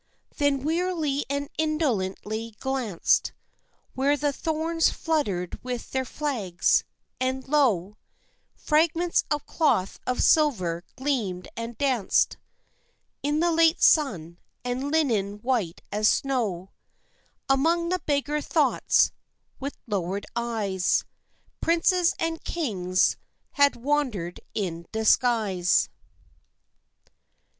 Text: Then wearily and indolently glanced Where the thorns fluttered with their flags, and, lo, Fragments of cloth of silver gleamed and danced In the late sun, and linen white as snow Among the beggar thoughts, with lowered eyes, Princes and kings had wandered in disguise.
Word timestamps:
Then 0.35 0.63
wearily 0.63 1.27
and 1.29 1.47
indolently 1.59 2.55
glanced 2.59 3.33
Where 3.93 4.17
the 4.17 4.33
thorns 4.33 4.89
fluttered 4.89 5.63
with 5.63 5.91
their 5.91 6.05
flags, 6.05 6.83
and, 7.19 7.47
lo, 7.47 7.97
Fragments 8.55 9.25
of 9.29 9.45
cloth 9.45 9.99
of 10.07 10.23
silver 10.23 10.83
gleamed 10.95 11.49
and 11.55 11.77
danced 11.77 12.37
In 13.21 13.41
the 13.41 13.51
late 13.51 13.79
sun, 13.79 14.39
and 14.65 14.89
linen 14.91 15.33
white 15.43 15.83
as 15.91 16.09
snow 16.09 16.71
Among 17.47 17.89
the 17.89 17.99
beggar 17.99 18.41
thoughts, 18.41 19.11
with 19.59 19.77
lowered 19.85 20.25
eyes, 20.35 21.05
Princes 21.61 22.15
and 22.17 22.43
kings 22.43 23.17
had 23.51 23.75
wandered 23.75 24.39
in 24.55 24.87
disguise. 24.91 25.89